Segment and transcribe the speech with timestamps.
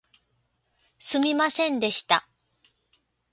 [0.97, 2.27] すみませんでした